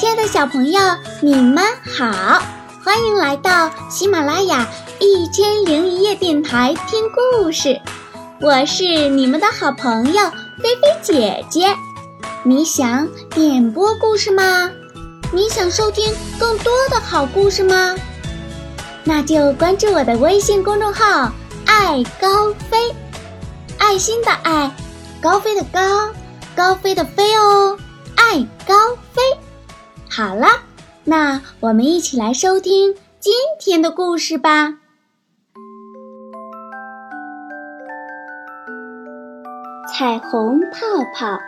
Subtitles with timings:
[0.00, 0.80] 亲爱的小朋友，
[1.20, 2.42] 你们好，
[2.82, 4.66] 欢迎来到喜马拉雅
[4.98, 7.78] 一千零一夜电台听故事。
[8.40, 10.30] 我是你们的好朋友
[10.62, 11.76] 菲菲姐姐。
[12.44, 14.70] 你想点播故事吗？
[15.34, 17.94] 你想收听更多的好故事吗？
[19.04, 21.30] 那就关注我的微信公众号
[21.68, 22.90] “爱高飞”，
[23.76, 24.74] 爱心的爱，
[25.20, 26.08] 高飞的高，
[26.56, 27.76] 高飞的飞哦，
[28.16, 29.20] 爱高飞。
[30.12, 30.46] 好了，
[31.04, 34.74] 那我们一起来收听今天的故事吧。
[39.88, 40.78] 彩虹泡
[41.14, 41.38] 泡。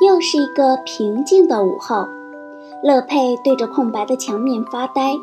[0.00, 2.06] 又是一个平静的午后，
[2.84, 5.14] 乐佩对着空白的墙面发呆。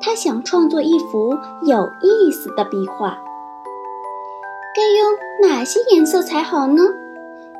[0.00, 3.18] 他想创作一幅有意思的壁画。
[5.40, 6.82] 哪些颜色才好呢？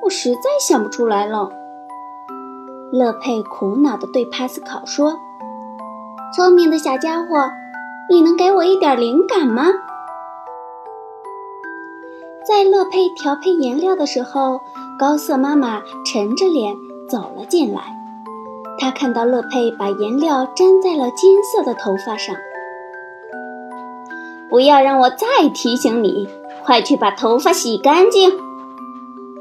[0.03, 1.51] 我实在想不出来了。
[2.93, 5.19] 乐佩苦恼地对帕斯考说
[6.35, 7.51] ：“聪明的小家伙，
[8.09, 9.67] 你能给我一点灵感吗？”
[12.47, 14.61] 在乐佩调配颜料的时候，
[14.99, 16.75] 高瑟妈妈沉着脸
[17.09, 17.83] 走了进来。
[18.79, 22.35] 她看到乐佩把颜料粘在了金色的头发上。
[24.49, 26.27] 不要让我再提醒你。
[26.69, 28.31] 快去把头发洗干净！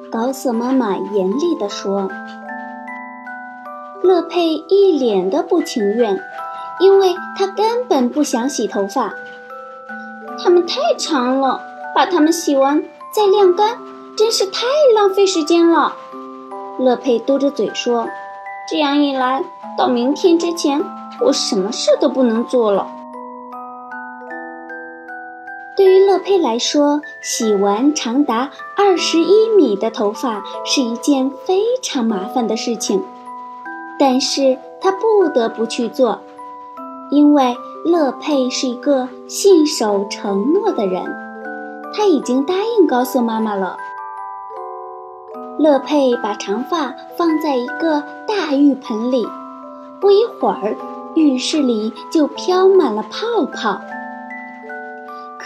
[0.10, 2.08] 高瑟妈妈严厉地说。
[4.02, 6.18] 乐佩一脸的不情愿，
[6.80, 9.14] 因为她根本不想洗头发。
[10.42, 11.60] 它们太长了，
[11.94, 13.78] 把它们洗完再晾干，
[14.18, 14.62] 真是太
[14.96, 15.98] 浪费时间了。
[16.80, 18.08] 乐佩嘟着嘴说
[18.72, 19.44] ：“这样一来，
[19.78, 20.82] 到明天之前，
[21.20, 22.88] 我什么事都不能做了。”
[25.78, 33.00] 对于乐佩来说，洗完长达二十一米的头发是一件非常麻烦的事情，
[34.00, 36.20] 但是她不得不去做，
[37.12, 41.06] 因为乐佩是一个信守承诺的人，
[41.94, 43.78] 她已经答应告诉妈妈了。
[45.60, 49.28] 乐佩把长发放在一个大浴盆里，
[50.02, 50.76] 不一会儿，
[51.14, 53.80] 浴室里就飘满了泡泡。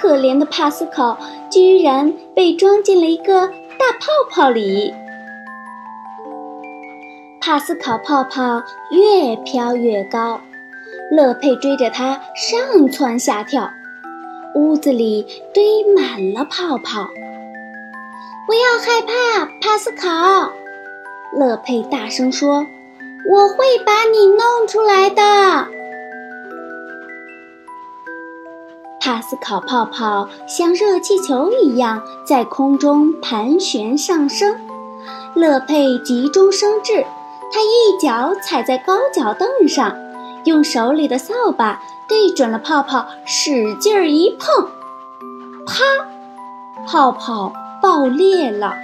[0.02, 1.16] 可怜的帕斯考
[1.52, 4.92] 居然被装进了一个大泡泡里。
[7.40, 10.42] 帕斯考泡泡越飘越高，
[11.12, 13.70] 乐佩追着他上蹿下跳，
[14.56, 15.64] 屋子里堆
[15.96, 17.08] 满了泡泡。
[18.48, 20.52] 不要害怕，帕斯考，
[21.38, 22.66] 乐佩大声说
[23.30, 25.68] ：“我会把你弄出来的。”
[29.02, 34.56] 帕斯考泡泡像热气球一样在空中盘旋上升，
[35.34, 37.04] 乐佩急中生智，
[37.52, 39.98] 他一脚踩在高脚凳上，
[40.46, 44.70] 用手里的扫把对准了泡泡，使劲儿一碰，
[45.66, 45.84] 啪，
[46.86, 47.52] 泡泡
[47.82, 48.76] 爆裂了。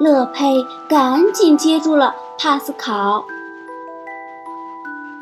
[0.00, 3.24] 乐佩赶紧接住了帕斯考。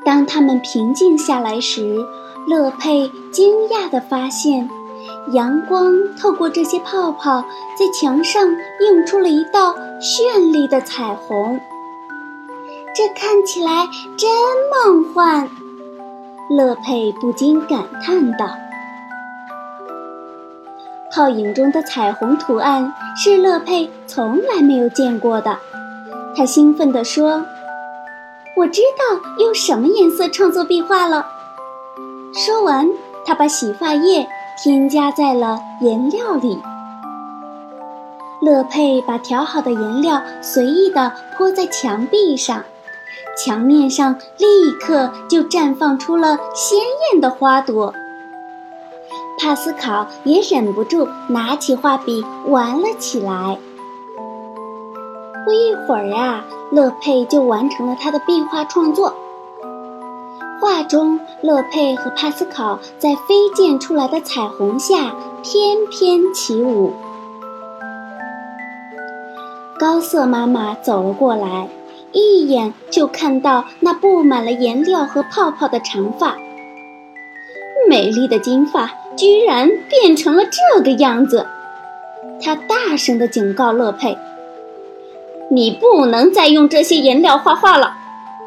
[0.02, 2.06] 当他们平静下来时，
[2.48, 4.66] 乐佩惊讶地发现，
[5.32, 7.44] 阳光透过这些泡泡，
[7.78, 8.48] 在墙上
[8.80, 11.60] 映出了一道绚丽的彩虹。
[12.96, 13.86] 这看起来
[14.16, 14.30] 真
[14.72, 15.46] 梦幻，
[16.48, 18.48] 乐佩不禁感叹道。
[21.12, 25.58] 泡影中的彩虹图案是乐佩从来没有见过的，
[26.34, 27.44] 他兴奋地说
[28.56, 31.26] ：“我知道用什么颜色创作壁画了。”
[32.32, 32.88] 说完，
[33.24, 34.28] 他把洗发液
[34.62, 36.58] 添加在了颜料里。
[38.40, 42.62] 乐佩把调好的颜料随意地泼在墙壁上，
[43.36, 46.78] 墙面上立刻就绽放出了鲜
[47.12, 47.92] 艳的花朵。
[49.40, 53.58] 帕斯考也忍不住拿起画笔玩了起来。
[55.44, 59.14] 不一会儿啊，乐佩就完成了他的壁画创作。
[60.60, 66.92] 画中，乐佩和帕斯考在飞溅出来的彩虹下翩翩起舞。
[69.78, 71.68] 高瑟妈妈走了过来，
[72.10, 76.36] 一眼就看到那布满了颜料和泡泡的长发。
[77.88, 81.46] 美丽的金发居然变成了这个样子！
[82.42, 84.18] 她大声地警告乐佩
[85.50, 87.94] ：“你不能再用这些颜料画画了。”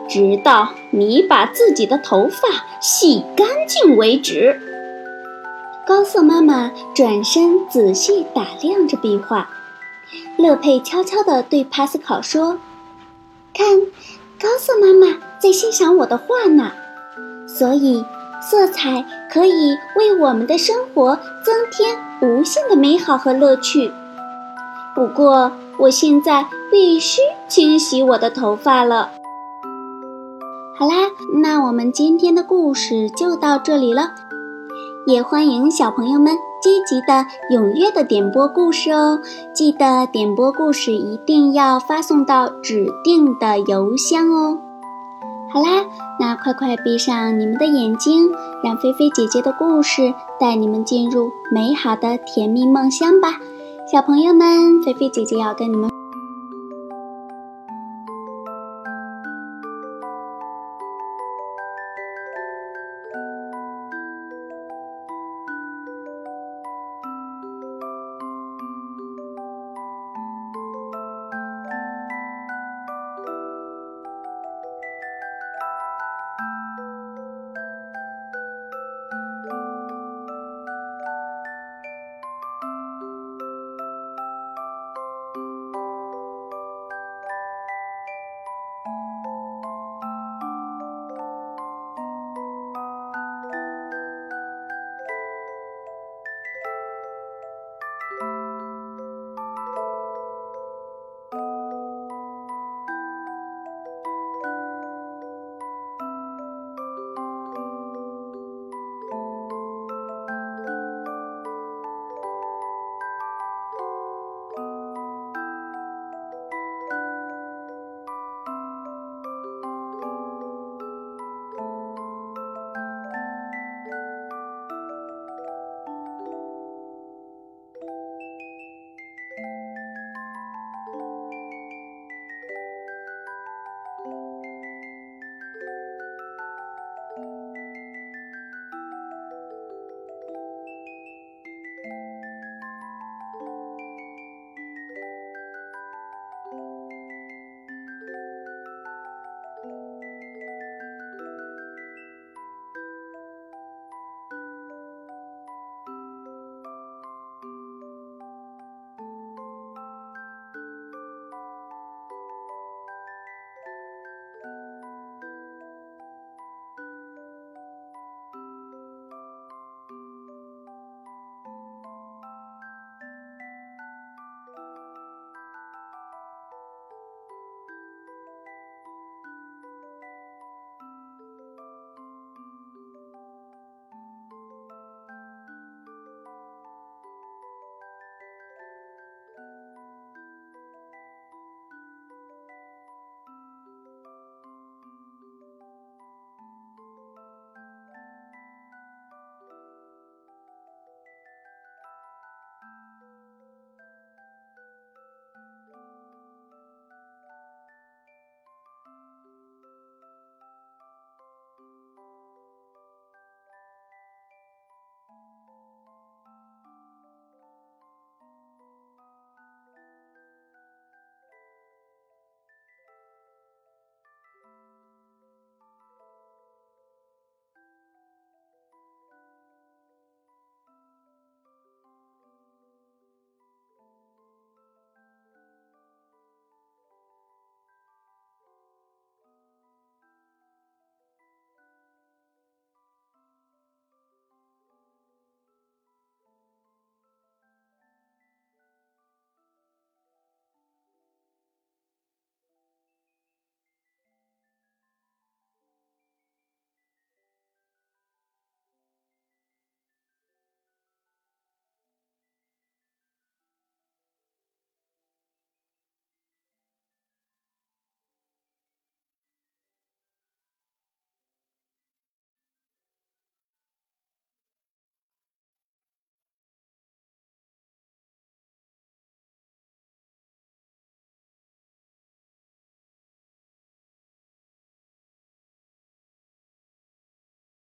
[0.09, 2.47] 直到你把自己的头发
[2.81, 4.59] 洗干净为止。
[5.87, 9.49] 高瑟妈妈转身仔细打量着壁画，
[10.37, 12.59] 乐佩悄悄地对帕斯考说
[13.53, 13.81] ：“看，
[14.39, 16.71] 高瑟妈妈在欣赏我的画呢。
[17.47, 18.05] 所以，
[18.41, 23.91] 色彩可以为我们的生活增添无限的美好和乐趣。
[24.93, 29.11] 不过，我现在必须清洗我的头发了。”
[30.81, 34.13] 好啦，那我们今天的故事就到这里了。
[35.05, 37.23] 也欢迎小朋友们积极的、
[37.55, 39.19] 踊跃的点播故事哦。
[39.53, 44.57] 记得点播故事一定要发送到指定的邮箱哦。
[45.53, 45.85] 好啦，
[46.19, 48.31] 那快快闭上你们的眼睛，
[48.63, 53.35] 让菲菲姐姐的故事带你们进入美好的甜蜜梦乡吧。
[53.91, 55.91] 小朋友们，菲菲姐姐要跟你们。